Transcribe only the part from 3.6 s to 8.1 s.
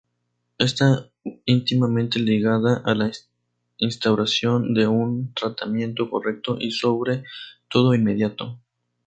instauración de un tratamiento correcto y sobre todo,